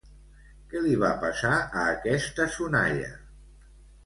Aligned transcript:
Què 0.71 0.79
li 0.85 0.93
va 1.03 1.11
passar 1.23 1.51
a 1.83 1.83
aquesta 1.91 2.49
sonalla? 2.57 3.13